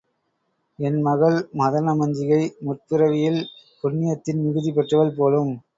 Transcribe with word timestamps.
என் 0.79 0.97
மகள் 1.01 1.37
மதனமஞ்சிகை 1.53 2.41
முற்பிறவியில் 2.65 3.41
புண்ணியத்தின் 3.83 4.41
மிகுதி 4.43 4.71
பெற்றவள் 4.71 5.17
போலும். 5.17 5.53